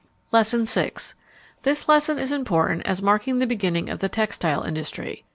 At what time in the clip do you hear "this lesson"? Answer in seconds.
1.61-2.17